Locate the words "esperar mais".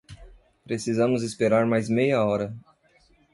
1.21-1.87